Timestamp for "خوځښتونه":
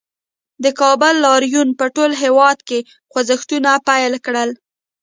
3.11-3.71